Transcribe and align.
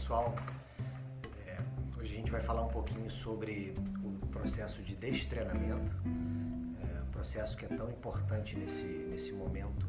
pessoal. 0.00 0.34
É, 1.46 1.58
hoje 1.98 2.14
a 2.14 2.16
gente 2.16 2.30
vai 2.30 2.40
falar 2.40 2.62
um 2.62 2.70
pouquinho 2.70 3.10
sobre 3.10 3.74
o 4.02 4.26
processo 4.28 4.82
de 4.82 4.94
destreinamento, 4.96 5.94
é, 6.82 7.02
um 7.02 7.10
processo 7.10 7.54
que 7.54 7.66
é 7.66 7.68
tão 7.68 7.90
importante 7.90 8.56
nesse, 8.56 8.86
nesse 8.86 9.34
momento 9.34 9.86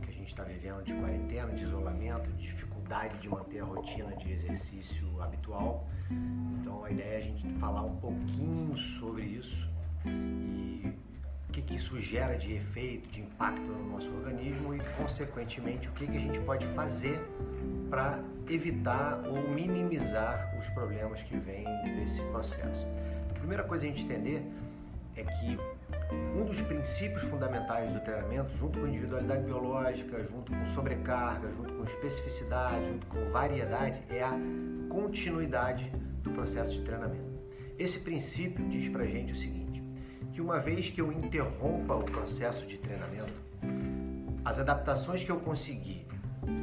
que 0.00 0.10
a 0.10 0.12
gente 0.12 0.28
está 0.28 0.44
vivendo 0.44 0.84
de 0.84 0.94
quarentena, 0.94 1.52
de 1.52 1.64
isolamento, 1.64 2.30
de 2.34 2.44
dificuldade 2.44 3.18
de 3.18 3.28
manter 3.28 3.58
a 3.58 3.64
rotina 3.64 4.14
de 4.14 4.30
exercício 4.30 5.20
habitual. 5.20 5.88
Então 6.60 6.84
a 6.84 6.90
ideia 6.92 7.14
é 7.14 7.18
a 7.18 7.22
gente 7.22 7.48
falar 7.54 7.82
um 7.82 7.96
pouquinho 7.96 8.78
sobre 8.78 9.24
isso 9.24 9.68
e 10.06 10.94
o 11.48 11.52
que, 11.52 11.62
que 11.62 11.74
isso 11.74 11.98
gera 11.98 12.36
de 12.36 12.52
efeito, 12.52 13.08
de 13.08 13.22
impacto 13.22 13.60
no 13.60 13.90
nosso 13.90 14.08
organismo 14.14 14.72
e, 14.72 14.78
consequentemente, 14.96 15.88
o 15.88 15.92
que, 15.92 16.06
que 16.06 16.16
a 16.16 16.20
gente 16.20 16.38
pode 16.42 16.64
fazer 16.66 17.18
para 17.88 18.18
evitar 18.48 19.22
ou 19.26 19.48
minimizar 19.50 20.54
os 20.58 20.68
problemas 20.70 21.22
que 21.22 21.36
vêm 21.36 21.64
desse 21.96 22.22
processo. 22.24 22.86
A 23.30 23.38
primeira 23.38 23.62
coisa 23.62 23.84
a 23.84 23.88
gente 23.88 24.04
entender 24.04 24.42
é 25.16 25.24
que 25.24 25.58
um 26.34 26.44
dos 26.44 26.60
princípios 26.60 27.22
fundamentais 27.22 27.92
do 27.92 28.00
treinamento, 28.00 28.56
junto 28.56 28.78
com 28.78 28.86
individualidade 28.86 29.42
biológica, 29.42 30.22
junto 30.24 30.52
com 30.52 30.64
sobrecarga, 30.64 31.50
junto 31.52 31.74
com 31.74 31.84
especificidade, 31.84 32.86
junto 32.86 33.06
com 33.06 33.30
variedade, 33.30 34.02
é 34.08 34.22
a 34.22 34.38
continuidade 34.88 35.90
do 36.22 36.30
processo 36.30 36.72
de 36.72 36.82
treinamento. 36.82 37.28
Esse 37.78 38.00
princípio 38.00 38.66
diz 38.68 38.88
pra 38.88 39.04
gente 39.04 39.32
o 39.32 39.36
seguinte: 39.36 39.82
que 40.32 40.40
uma 40.40 40.58
vez 40.58 40.88
que 40.88 41.00
eu 41.00 41.12
interrompa 41.12 41.94
o 41.94 42.04
processo 42.04 42.66
de 42.66 42.78
treinamento, 42.78 43.32
as 44.44 44.58
adaptações 44.58 45.22
que 45.24 45.30
eu 45.30 45.40
conseguir 45.40 46.07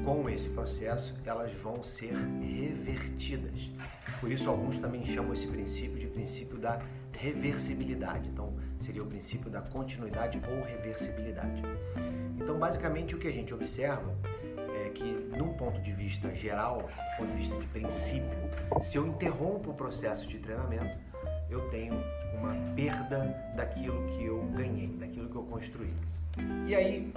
com 0.03 0.30
esse 0.30 0.49
processo, 0.49 1.16
elas 1.25 1.52
vão 1.53 1.83
ser 1.83 2.14
revertidas. 2.14 3.72
Por 4.19 4.31
isso, 4.31 4.50
alguns 4.50 4.77
também 4.77 5.05
chamam 5.05 5.33
esse 5.33 5.47
princípio 5.47 5.97
de 5.97 6.08
princípio 6.08 6.58
da 6.58 6.80
reversibilidade. 7.19 8.30
Então, 8.30 8.53
seria 8.77 9.03
o 9.03 9.05
princípio 9.05 9.50
da 9.50 9.61
continuidade 9.61 10.42
ou 10.50 10.64
reversibilidade. 10.64 11.61
Então, 12.38 12.58
basicamente, 12.58 13.16
o 13.16 13.17
que 13.17 13.27
a 13.27 13.31
gente 13.31 13.53
observa 13.53 14.16
é 14.86 14.89
que, 14.89 15.03
num 15.38 15.53
ponto 15.53 15.81
de 15.81 15.92
vista 15.94 16.33
geral, 16.33 16.83
do 16.83 17.17
ponto 17.17 17.31
de 17.31 17.38
vista 17.38 17.58
de 17.58 17.66
princípio, 17.67 18.38
se 18.81 18.97
eu 18.97 19.08
interrompo 19.08 19.72
o 19.72 19.73
processo 19.73 20.27
de 20.27 20.38
treinamento, 20.38 20.97
eu 21.49 21.70
tenho 21.70 21.94
uma 22.38 22.53
perda 22.75 23.36
daquilo 23.55 24.05
que 24.08 24.25
eu 24.25 24.44
ganhei, 24.55 24.88
daquilo 24.88 25.30
que 25.30 25.36
eu 25.36 25.44
construí. 25.44 25.89
E 26.67 26.75
aí, 26.75 27.14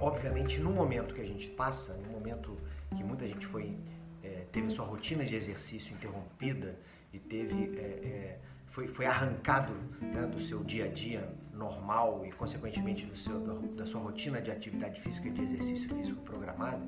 obviamente, 0.00 0.60
no 0.60 0.70
momento 0.70 1.14
que 1.14 1.20
a 1.20 1.26
gente 1.26 1.48
passa, 1.50 1.94
no 1.94 2.10
momento 2.10 2.56
que 2.96 3.02
muita 3.02 3.26
gente 3.26 3.46
foi 3.46 3.76
é, 4.22 4.46
teve 4.52 4.70
sua 4.70 4.84
rotina 4.84 5.24
de 5.24 5.34
exercício 5.34 5.94
interrompida 5.94 6.78
e 7.12 7.18
teve 7.18 7.76
é, 7.76 7.80
é, 7.80 8.38
foi, 8.66 8.86
foi 8.88 9.06
arrancado 9.06 9.72
né, 10.00 10.26
do 10.26 10.40
seu 10.40 10.62
dia 10.62 10.84
a 10.84 10.88
dia 10.88 11.32
normal 11.52 12.24
e 12.26 12.32
consequentemente 12.32 13.06
do 13.06 13.16
seu, 13.16 13.40
da 13.74 13.86
sua 13.86 14.00
rotina 14.00 14.40
de 14.40 14.50
atividade 14.50 15.00
física 15.00 15.28
e 15.28 15.30
de 15.30 15.42
exercício 15.42 15.94
físico 15.94 16.20
programado, 16.22 16.84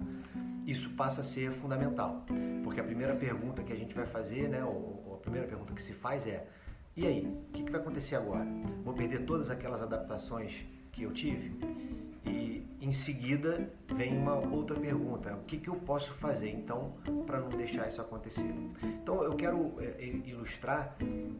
isso 0.66 0.90
passa 0.90 1.22
a 1.22 1.24
ser 1.24 1.50
fundamental, 1.50 2.24
porque 2.62 2.80
a 2.80 2.84
primeira 2.84 3.16
pergunta 3.16 3.62
que 3.62 3.72
a 3.72 3.76
gente 3.76 3.94
vai 3.94 4.06
fazer, 4.06 4.48
né, 4.48 4.64
ou, 4.64 5.02
ou 5.06 5.14
a 5.14 5.18
primeira 5.18 5.46
pergunta 5.46 5.72
que 5.72 5.82
se 5.82 5.92
faz 5.92 6.26
é 6.26 6.46
e 6.96 7.06
aí, 7.06 7.24
o 7.24 7.52
que, 7.52 7.62
que 7.62 7.70
vai 7.70 7.80
acontecer 7.80 8.16
agora? 8.16 8.46
Vou 8.84 8.92
perder 8.92 9.24
todas 9.24 9.48
aquelas 9.48 9.80
adaptações 9.80 10.66
que 10.92 11.04
eu 11.04 11.12
tive? 11.12 11.56
E 12.26 12.59
em 12.90 12.92
seguida 12.92 13.70
vem 13.94 14.18
uma 14.18 14.34
outra 14.34 14.74
pergunta: 14.74 15.32
o 15.32 15.44
que, 15.44 15.58
que 15.58 15.70
eu 15.70 15.76
posso 15.76 16.12
fazer 16.12 16.50
então 16.50 16.92
para 17.24 17.38
não 17.38 17.48
deixar 17.48 17.86
isso 17.86 18.00
acontecer? 18.00 18.52
Então 18.82 19.22
eu 19.22 19.36
quero 19.36 19.76
é, 19.78 20.04
ilustrar 20.26 20.96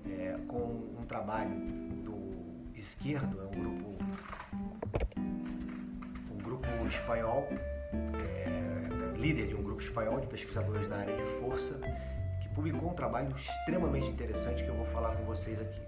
é, 0.08 0.38
com 0.46 0.94
um 0.96 1.04
trabalho 1.08 1.66
do 2.04 2.20
Esquerdo, 2.72 3.40
é 3.40 3.44
um 3.46 3.60
grupo, 3.60 3.98
um 6.30 6.38
grupo 6.38 6.68
espanhol, 6.86 7.48
é, 7.52 9.18
líder 9.18 9.48
de 9.48 9.56
um 9.56 9.62
grupo 9.64 9.82
espanhol 9.82 10.20
de 10.20 10.28
pesquisadores 10.28 10.86
na 10.88 10.98
área 10.98 11.16
de 11.16 11.24
força, 11.40 11.80
que 12.40 12.48
publicou 12.50 12.90
um 12.90 12.94
trabalho 12.94 13.34
extremamente 13.34 14.08
interessante 14.08 14.62
que 14.62 14.68
eu 14.68 14.76
vou 14.76 14.86
falar 14.86 15.16
com 15.16 15.24
vocês 15.24 15.60
aqui. 15.60 15.80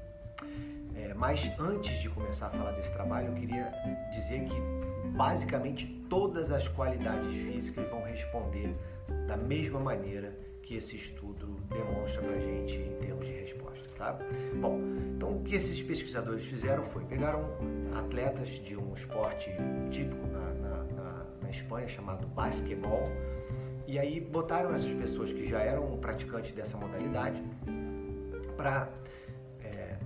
É, 0.96 1.14
mas 1.14 1.48
antes 1.58 2.00
de 2.00 2.10
começar 2.10 2.48
a 2.48 2.50
falar 2.50 2.72
desse 2.72 2.92
trabalho, 2.92 3.28
eu 3.28 3.34
queria 3.34 3.72
dizer 4.12 4.44
que 4.44 4.91
basicamente 5.12 5.86
todas 6.08 6.50
as 6.50 6.68
qualidades 6.68 7.34
físicas 7.34 7.90
vão 7.90 8.02
responder 8.02 8.74
da 9.26 9.36
mesma 9.36 9.80
maneira 9.80 10.36
que 10.62 10.76
esse 10.76 10.96
estudo 10.96 11.60
demonstra 11.68 12.22
para 12.22 12.40
gente 12.40 12.78
em 12.78 12.96
termos 13.00 13.26
de 13.26 13.32
resposta, 13.32 13.88
tá? 13.96 14.18
Bom, 14.60 14.80
então 15.16 15.36
o 15.36 15.42
que 15.42 15.54
esses 15.54 15.82
pesquisadores 15.82 16.46
fizeram 16.46 16.82
foi 16.82 17.04
pegaram 17.04 17.44
atletas 17.94 18.50
de 18.50 18.76
um 18.76 18.92
esporte 18.94 19.50
típico 19.90 20.26
na, 20.28 20.54
na, 20.54 20.84
na, 20.84 21.26
na 21.42 21.50
Espanha 21.50 21.88
chamado 21.88 22.26
basquetebol 22.28 23.10
e 23.86 23.98
aí 23.98 24.20
botaram 24.20 24.72
essas 24.72 24.94
pessoas 24.94 25.32
que 25.32 25.46
já 25.46 25.60
eram 25.60 25.98
praticantes 25.98 26.52
dessa 26.52 26.76
modalidade 26.78 27.42
para 28.56 28.88
é, 29.60 29.96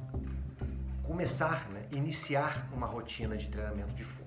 começar, 1.03 1.69
né, 1.71 1.83
iniciar 1.93 2.69
uma 2.73 2.87
rotina 2.87 3.37
de 3.37 3.49
treinamento 3.49 3.95
de 3.95 4.03
força. 4.03 4.26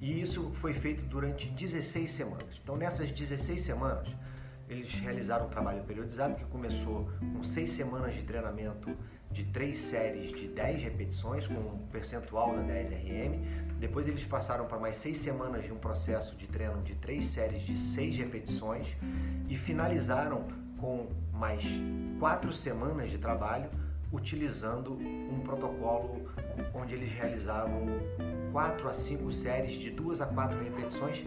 E 0.00 0.20
isso 0.20 0.50
foi 0.52 0.72
feito 0.72 1.04
durante 1.04 1.48
16 1.48 2.10
semanas. 2.10 2.60
Então, 2.62 2.76
nessas 2.76 3.10
16 3.10 3.60
semanas, 3.60 4.14
eles 4.68 4.92
realizaram 4.94 5.46
um 5.46 5.48
trabalho 5.48 5.82
periodizado 5.84 6.36
que 6.36 6.44
começou 6.44 7.10
com 7.32 7.42
6 7.42 7.70
semanas 7.70 8.14
de 8.14 8.22
treinamento 8.22 8.96
de 9.30 9.44
3 9.44 9.76
séries 9.76 10.32
de 10.32 10.46
10 10.48 10.82
repetições, 10.82 11.46
com 11.46 11.54
um 11.54 11.86
percentual 11.90 12.54
da 12.54 12.62
10 12.62 12.90
RM. 12.90 13.78
Depois, 13.78 14.06
eles 14.06 14.24
passaram 14.24 14.66
para 14.66 14.78
mais 14.78 14.96
6 14.96 15.18
semanas 15.18 15.64
de 15.64 15.72
um 15.72 15.78
processo 15.78 16.36
de 16.36 16.46
treino 16.46 16.82
de 16.82 16.94
3 16.94 17.24
séries 17.24 17.62
de 17.62 17.76
6 17.76 18.16
repetições 18.18 18.96
e 19.48 19.56
finalizaram 19.56 20.46
com 20.78 21.08
mais 21.32 21.64
4 22.18 22.52
semanas 22.52 23.10
de 23.10 23.18
trabalho 23.18 23.70
utilizando 24.12 24.94
um 24.94 25.40
protocolo 25.40 26.28
onde 26.74 26.94
eles 26.94 27.10
realizavam 27.12 27.86
4 28.52 28.88
a 28.88 28.94
5 28.94 29.32
séries 29.32 29.74
de 29.74 29.90
2 29.90 30.20
a 30.20 30.26
4 30.26 30.62
repetições 30.62 31.24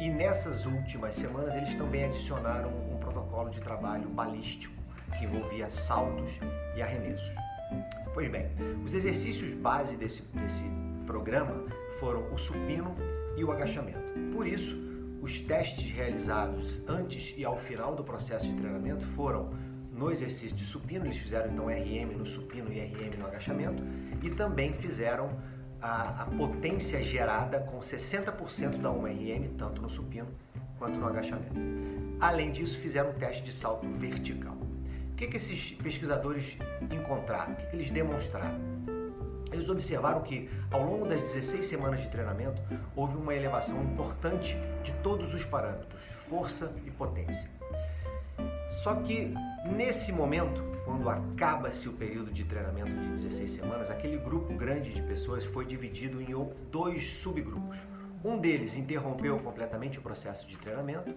e 0.00 0.10
nessas 0.10 0.66
últimas 0.66 1.16
semanas 1.16 1.54
eles 1.54 1.74
também 1.74 2.04
adicionaram 2.04 2.70
um 2.92 2.98
protocolo 2.98 3.50
de 3.50 3.60
trabalho 3.60 4.08
balístico 4.08 4.74
que 5.16 5.24
envolvia 5.24 5.70
saltos 5.70 6.40
e 6.76 6.82
arremessos. 6.82 7.34
Pois 8.12 8.28
bem, 8.28 8.50
os 8.84 8.94
exercícios 8.94 9.54
base 9.54 9.96
desse, 9.96 10.22
desse 10.36 10.64
programa 11.06 11.64
foram 11.98 12.32
o 12.32 12.38
supino 12.38 12.94
e 13.36 13.44
o 13.44 13.52
agachamento. 13.52 13.98
Por 14.32 14.46
isso, 14.46 14.76
os 15.22 15.40
testes 15.40 15.90
realizados 15.90 16.80
antes 16.86 17.34
e 17.36 17.44
ao 17.44 17.56
final 17.56 17.94
do 17.94 18.04
processo 18.04 18.46
de 18.46 18.52
treinamento 18.54 19.04
foram 19.04 19.50
no 19.94 20.10
exercício 20.10 20.56
de 20.56 20.64
supino, 20.64 21.06
eles 21.06 21.16
fizeram 21.16 21.52
então 21.52 21.66
RM 21.66 22.18
no 22.18 22.26
supino 22.26 22.72
e 22.72 22.80
RM 22.80 23.18
no 23.18 23.26
agachamento, 23.26 23.82
e 24.22 24.28
também 24.28 24.74
fizeram 24.74 25.30
a, 25.80 26.22
a 26.22 26.26
potência 26.26 27.02
gerada 27.02 27.60
com 27.60 27.78
60% 27.78 28.78
da 28.78 28.90
1RM, 28.90 29.56
tanto 29.56 29.80
no 29.80 29.88
supino 29.88 30.28
quanto 30.78 30.98
no 30.98 31.06
agachamento. 31.06 31.54
Além 32.20 32.50
disso, 32.50 32.78
fizeram 32.78 33.10
um 33.10 33.14
teste 33.14 33.44
de 33.44 33.52
salto 33.52 33.86
vertical. 33.98 34.56
O 35.12 35.16
que, 35.16 35.28
que 35.28 35.36
esses 35.36 35.72
pesquisadores 35.74 36.58
encontraram? 36.90 37.52
O 37.52 37.56
que, 37.56 37.66
que 37.66 37.76
eles 37.76 37.90
demonstraram? 37.90 38.58
Eles 39.52 39.68
observaram 39.68 40.22
que 40.22 40.50
ao 40.72 40.82
longo 40.82 41.06
das 41.06 41.20
16 41.20 41.64
semanas 41.64 42.02
de 42.02 42.08
treinamento 42.08 42.60
houve 42.96 43.16
uma 43.16 43.32
elevação 43.32 43.80
importante 43.84 44.56
de 44.82 44.92
todos 44.94 45.32
os 45.32 45.44
parâmetros, 45.44 46.02
força 46.02 46.74
e 46.84 46.90
potência. 46.90 47.48
Só 48.82 48.96
que 48.96 49.32
nesse 49.64 50.12
momento, 50.12 50.62
quando 50.84 51.08
acaba-se 51.08 51.88
o 51.88 51.92
período 51.94 52.30
de 52.30 52.44
treinamento 52.44 52.92
de 52.92 53.08
16 53.08 53.50
semanas, 53.50 53.90
aquele 53.90 54.18
grupo 54.18 54.52
grande 54.54 54.92
de 54.92 55.02
pessoas 55.02 55.44
foi 55.44 55.64
dividido 55.64 56.20
em 56.20 56.28
dois 56.70 57.10
subgrupos. 57.10 57.78
Um 58.24 58.38
deles 58.38 58.76
interrompeu 58.76 59.38
completamente 59.40 59.98
o 59.98 60.02
processo 60.02 60.46
de 60.46 60.56
treinamento 60.56 61.14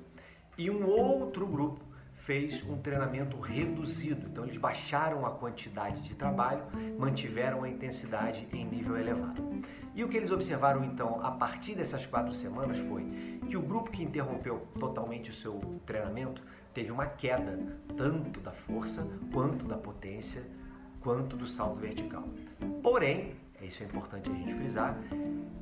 e 0.57 0.69
um 0.69 0.85
outro 0.85 1.45
grupo 1.45 1.87
fez 2.17 2.63
um 2.63 2.77
treinamento 2.77 3.39
reduzido. 3.39 4.27
Então 4.27 4.43
eles 4.43 4.57
baixaram 4.57 5.25
a 5.25 5.31
quantidade 5.31 6.01
de 6.01 6.15
trabalho, 6.15 6.65
mantiveram 6.97 7.63
a 7.63 7.69
intensidade 7.69 8.47
em 8.51 8.65
nível 8.65 8.97
elevado. 8.97 9.61
E 9.95 10.03
o 10.03 10.09
que 10.09 10.17
eles 10.17 10.31
observaram 10.31 10.83
então 10.83 11.23
a 11.23 11.31
partir 11.31 11.75
dessas 11.75 12.05
quatro 12.05 12.33
semanas 12.33 12.79
foi 12.79 13.39
que 13.47 13.55
o 13.55 13.61
grupo 13.61 13.91
que 13.91 14.03
interrompeu 14.03 14.67
totalmente 14.79 15.29
o 15.29 15.33
seu 15.33 15.59
treinamento 15.85 16.43
teve 16.77 16.91
uma 16.91 17.07
queda 17.07 17.57
tanto 17.97 18.39
da 18.39 18.51
força 18.51 19.07
quanto 19.33 19.65
da 19.65 19.75
potência 19.75 20.43
quanto 21.01 21.35
do 21.35 21.47
salto 21.47 21.79
vertical. 21.79 22.23
Porém, 22.83 23.33
isso 23.63 23.81
é 23.81 23.87
importante 23.87 24.29
a 24.29 24.33
gente 24.33 24.53
frisar, 24.53 24.95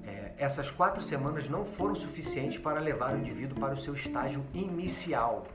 é, 0.03 0.33
essas 0.37 0.69
quatro 0.69 1.01
semanas 1.01 1.47
não 1.47 1.63
foram 1.63 1.95
suficientes 1.95 2.57
para 2.57 2.81
levar 2.81 3.15
o 3.15 3.17
indivíduo 3.17 3.57
para 3.57 3.75
o 3.75 3.77
seu 3.77 3.93
estágio 3.93 4.45
inicial 4.53 5.47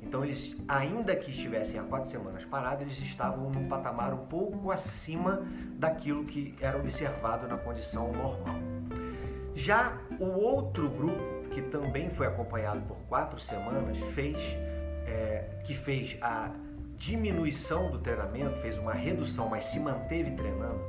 Então 0.00 0.22
eles, 0.22 0.56
ainda 0.68 1.16
que 1.16 1.32
estivessem 1.32 1.80
há 1.80 1.82
quatro 1.82 2.08
semanas 2.08 2.44
parados, 2.44 2.82
eles 2.82 3.00
estavam 3.00 3.50
num 3.50 3.66
patamar 3.66 4.14
um 4.14 4.26
pouco 4.26 4.70
acima 4.70 5.42
daquilo 5.72 6.24
que 6.24 6.54
era 6.60 6.78
observado 6.78 7.48
na 7.48 7.56
condição 7.56 8.12
normal. 8.12 8.54
Já 9.52 9.98
o 10.20 10.26
outro 10.26 10.88
grupo, 10.88 11.48
que 11.50 11.60
também 11.60 12.08
foi 12.08 12.28
acompanhado 12.28 12.82
por 12.82 12.98
quatro 13.08 13.40
semanas, 13.40 13.98
fez 14.14 14.56
é, 15.12 15.44
que 15.64 15.74
fez 15.74 16.16
a 16.20 16.50
diminuição 16.96 17.90
do 17.90 17.98
treinamento, 17.98 18.58
fez 18.60 18.78
uma 18.78 18.92
redução, 18.92 19.48
mas 19.48 19.64
se 19.64 19.78
manteve 19.78 20.30
treinando, 20.30 20.80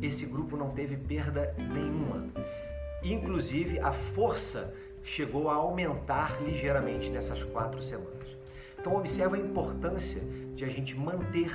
esse 0.00 0.26
grupo 0.26 0.56
não 0.56 0.70
teve 0.70 0.96
perda 0.96 1.54
nenhuma. 1.58 2.28
Inclusive, 3.02 3.80
a 3.80 3.90
força 3.90 4.74
chegou 5.02 5.48
a 5.50 5.54
aumentar 5.54 6.40
ligeiramente 6.42 7.10
nessas 7.10 7.42
quatro 7.42 7.82
semanas. 7.82 8.28
Então, 8.78 8.94
observa 8.96 9.36
a 9.36 9.38
importância 9.38 10.22
de 10.54 10.64
a 10.64 10.68
gente 10.68 10.96
manter 10.96 11.50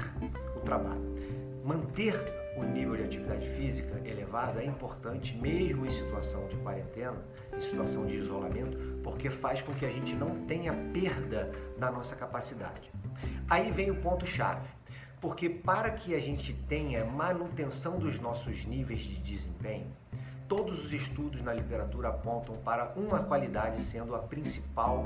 o 0.56 0.59
trabalho. 0.59 1.15
Manter 1.63 2.15
o 2.57 2.63
nível 2.63 2.95
de 2.95 3.04
atividade 3.04 3.48
física 3.48 4.01
elevado 4.04 4.59
é 4.59 4.65
importante, 4.65 5.38
mesmo 5.38 5.86
em 5.86 5.92
situação 5.92 6.48
de 6.48 6.56
quarentena, 6.57 7.18
em 7.56 7.62
situação 7.62 8.06
de 8.06 8.15
isolamento, 8.15 8.77
porque 9.04 9.30
faz 9.30 9.62
com 9.62 9.74
que 9.74 9.86
a 9.86 9.92
gente 9.92 10.15
não 10.15 10.45
tenha 10.45 10.74
perda 10.92 11.51
da 11.77 11.92
nossa 11.92 12.15
capacidade. 12.15 12.92
Aí 13.50 13.71
vem 13.71 13.92
o 13.92 14.01
ponto-chave, 14.01 14.68
porque 15.21 15.50
para 15.50 15.92
que 15.92 16.15
a 16.15 16.19
gente 16.19 16.54
tenha 16.54 17.06
manutenção 17.06 18.00
dos 18.00 18.19
nossos 18.19 18.65
níveis 18.65 19.01
de 19.01 19.18
desempenho, 19.18 19.92
todos 20.48 20.86
os 20.86 20.94
estudos 20.94 21.42
na 21.42 21.54
literatura 21.54 22.09
apontam 22.09 22.56
para 22.57 22.94
uma 22.95 23.19
qualidade 23.19 23.81
sendo 23.81 24.15
a 24.15 24.19
principal, 24.19 25.06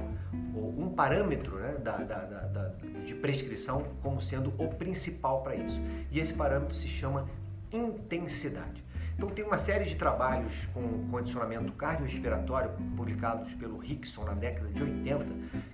ou 0.56 0.70
um 0.80 0.90
parâmetro 0.94 1.58
né, 1.58 1.74
da, 1.78 1.98
da, 1.98 2.26
da, 2.26 2.68
de 3.04 3.16
prescrição 3.16 3.86
como 4.02 4.22
sendo 4.22 4.54
o 4.58 4.70
principal 4.76 5.42
para 5.42 5.56
isso. 5.56 5.82
E 6.12 6.20
esse 6.20 6.34
parâmetro 6.34 6.76
se 6.76 6.88
chama 6.88 7.28
intensidade. 7.72 8.84
Então 9.18 9.30
tem 9.30 9.46
uma 9.46 9.58
série 9.58 9.86
de 9.86 9.96
trabalhos 9.96 10.66
com 10.74 11.08
condicionamento 11.10 11.72
cardiorrespiratório 11.74 12.72
publicados 12.96 13.54
pelo 13.54 13.78
Rickson 13.78 14.24
na 14.24 14.34
década 14.34 14.68
de 14.70 14.82
80 14.82 15.26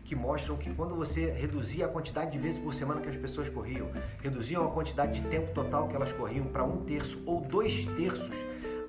que 0.03 0.15
mostram 0.15 0.57
que 0.57 0.73
quando 0.73 0.95
você 0.95 1.31
reduzia 1.31 1.85
a 1.85 1.87
quantidade 1.87 2.31
de 2.31 2.39
vezes 2.39 2.59
por 2.59 2.73
semana 2.73 2.99
que 2.99 3.07
as 3.07 3.15
pessoas 3.15 3.47
corriam, 3.47 3.89
reduziam 4.21 4.65
a 4.65 4.71
quantidade 4.71 5.21
de 5.21 5.27
tempo 5.29 5.53
total 5.53 5.87
que 5.87 5.95
elas 5.95 6.11
corriam 6.11 6.45
para 6.47 6.63
um 6.63 6.83
terço 6.83 7.23
ou 7.25 7.39
dois 7.39 7.85
terços, 7.95 8.35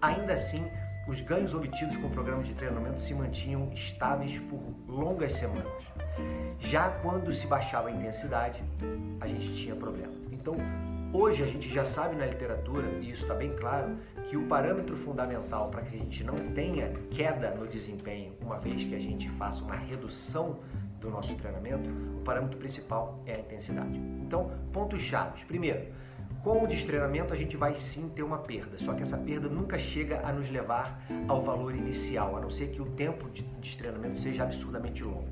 ainda 0.02 0.32
assim 0.32 0.66
os 1.06 1.20
ganhos 1.22 1.54
obtidos 1.54 1.96
com 1.96 2.08
o 2.08 2.10
programa 2.10 2.42
de 2.42 2.52
treinamento 2.52 3.00
se 3.00 3.14
mantinham 3.14 3.70
estáveis 3.72 4.38
por 4.40 4.60
longas 4.86 5.34
semanas. 5.34 5.90
Já 6.58 6.90
quando 6.90 7.32
se 7.32 7.46
baixava 7.46 7.88
a 7.88 7.90
intensidade, 7.90 8.62
a 9.20 9.26
gente 9.26 9.54
tinha 9.54 9.74
problema. 9.74 10.12
Então, 10.30 10.56
Hoje 11.10 11.42
a 11.42 11.46
gente 11.46 11.70
já 11.70 11.86
sabe 11.86 12.16
na 12.16 12.26
literatura, 12.26 12.86
e 13.00 13.08
isso 13.08 13.22
está 13.22 13.34
bem 13.34 13.56
claro, 13.56 13.96
que 14.24 14.36
o 14.36 14.46
parâmetro 14.46 14.94
fundamental 14.94 15.70
para 15.70 15.80
que 15.80 15.96
a 15.96 15.98
gente 15.98 16.22
não 16.22 16.34
tenha 16.34 16.92
queda 17.10 17.50
no 17.54 17.66
desempenho, 17.66 18.34
uma 18.42 18.58
vez 18.58 18.84
que 18.84 18.94
a 18.94 19.00
gente 19.00 19.26
faça 19.30 19.64
uma 19.64 19.74
redução 19.74 20.60
do 21.00 21.08
nosso 21.08 21.34
treinamento, 21.36 21.88
o 21.88 22.20
parâmetro 22.20 22.58
principal 22.58 23.22
é 23.24 23.32
a 23.32 23.40
intensidade. 23.40 23.98
Então, 24.20 24.50
pontos 24.70 25.00
chaves. 25.00 25.44
Primeiro, 25.44 25.86
com 26.44 26.62
o 26.62 26.66
destreinamento 26.66 27.32
a 27.32 27.36
gente 27.36 27.56
vai 27.56 27.74
sim 27.74 28.10
ter 28.10 28.22
uma 28.22 28.38
perda, 28.38 28.76
só 28.76 28.92
que 28.92 29.00
essa 29.00 29.16
perda 29.16 29.48
nunca 29.48 29.78
chega 29.78 30.20
a 30.26 30.30
nos 30.30 30.50
levar 30.50 31.02
ao 31.26 31.40
valor 31.40 31.74
inicial, 31.74 32.36
a 32.36 32.40
não 32.40 32.50
ser 32.50 32.66
que 32.66 32.82
o 32.82 32.86
tempo 32.86 33.30
de 33.30 33.44
destreinamento 33.62 34.20
seja 34.20 34.42
absurdamente 34.42 35.02
longo. 35.02 35.28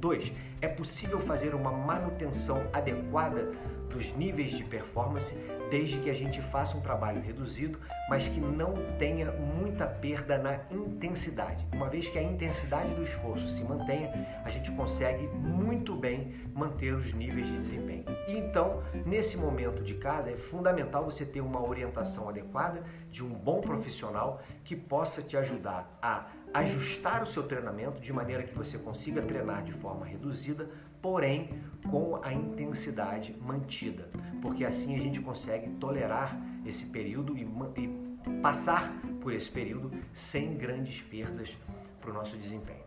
Dois, 0.00 0.32
é 0.60 0.66
possível 0.66 1.20
fazer 1.20 1.54
uma 1.54 1.70
manutenção 1.70 2.66
adequada 2.72 3.52
dos 3.90 4.14
níveis 4.14 4.52
de 4.52 4.64
performance, 4.64 5.36
desde 5.70 5.98
que 5.98 6.08
a 6.08 6.14
gente 6.14 6.40
faça 6.40 6.76
um 6.76 6.80
trabalho 6.80 7.20
reduzido, 7.20 7.78
mas 8.08 8.28
que 8.28 8.40
não 8.40 8.74
tenha 8.98 9.30
muita 9.30 9.86
perda 9.86 10.38
na 10.38 10.60
intensidade. 10.70 11.66
Uma 11.72 11.88
vez 11.88 12.08
que 12.08 12.18
a 12.18 12.22
intensidade 12.22 12.94
do 12.94 13.02
esforço 13.02 13.48
se 13.48 13.62
mantenha, 13.62 14.10
a 14.44 14.50
gente 14.50 14.70
consegue 14.72 15.26
muito 15.28 15.94
bem 15.94 16.34
manter 16.54 16.94
os 16.94 17.12
níveis 17.12 17.46
de 17.46 17.58
desempenho. 17.58 18.04
E 18.26 18.36
então, 18.38 18.82
nesse 19.06 19.36
momento 19.36 19.82
de 19.82 19.94
casa, 19.94 20.30
é 20.30 20.36
fundamental 20.36 21.04
você 21.04 21.24
ter 21.24 21.40
uma 21.40 21.62
orientação 21.62 22.28
adequada 22.28 22.82
de 23.10 23.24
um 23.24 23.30
bom 23.30 23.60
profissional 23.60 24.40
que 24.64 24.74
possa 24.74 25.22
te 25.22 25.36
ajudar 25.36 25.98
a 26.02 26.26
ajustar 26.52 27.22
o 27.22 27.26
seu 27.26 27.44
treinamento 27.44 28.00
de 28.00 28.12
maneira 28.12 28.42
que 28.42 28.54
você 28.54 28.76
consiga 28.76 29.22
treinar 29.22 29.62
de 29.62 29.72
forma 29.72 30.04
reduzida, 30.04 30.68
porém 31.00 31.50
com 31.88 32.20
a 32.22 32.32
intensidade 32.32 33.34
mantida, 33.40 34.08
porque 34.42 34.64
assim 34.64 34.96
a 34.96 35.00
gente 35.00 35.20
consegue 35.20 35.70
tolerar 35.70 36.38
esse 36.64 36.86
período 36.86 37.36
e, 37.36 37.42
e 37.42 38.40
passar 38.42 38.92
por 39.20 39.32
esse 39.32 39.50
período 39.50 39.90
sem 40.12 40.56
grandes 40.56 41.00
perdas 41.00 41.56
para 42.00 42.10
o 42.10 42.14
nosso 42.14 42.36
desempenho. 42.36 42.80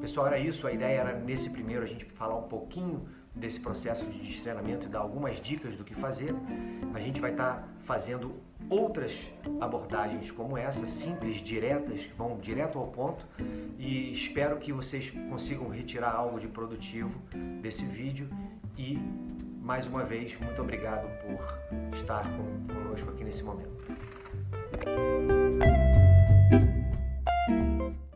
Pessoal, 0.00 0.26
era 0.26 0.38
isso. 0.38 0.66
A 0.66 0.72
ideia 0.72 1.00
era 1.00 1.18
nesse 1.18 1.50
primeiro 1.50 1.84
a 1.84 1.86
gente 1.86 2.04
falar 2.04 2.36
um 2.36 2.48
pouquinho 2.48 3.06
desse 3.34 3.60
processo 3.60 4.04
de 4.04 4.40
treinamento 4.40 4.86
e 4.86 4.90
dar 4.90 5.00
algumas 5.00 5.40
dicas 5.40 5.76
do 5.76 5.84
que 5.84 5.94
fazer. 5.94 6.34
A 6.92 7.00
gente 7.00 7.20
vai 7.20 7.30
estar 7.30 7.56
tá 7.56 7.68
fazendo 7.82 8.34
outras 8.72 9.30
abordagens 9.60 10.30
como 10.30 10.56
essa, 10.56 10.86
simples, 10.86 11.36
diretas, 11.36 12.06
que 12.06 12.14
vão 12.14 12.38
direto 12.38 12.78
ao 12.78 12.86
ponto 12.86 13.26
e 13.78 14.12
espero 14.12 14.56
que 14.56 14.72
vocês 14.72 15.10
consigam 15.28 15.68
retirar 15.68 16.14
algo 16.14 16.40
de 16.40 16.48
produtivo 16.48 17.20
desse 17.60 17.84
vídeo 17.84 18.28
e 18.76 18.98
mais 19.60 19.86
uma 19.86 20.04
vez 20.04 20.38
muito 20.40 20.60
obrigado 20.60 21.06
por 21.20 21.94
estar 21.94 22.24
conosco 22.72 23.10
aqui 23.10 23.24
nesse 23.24 23.44
momento. 23.44 23.72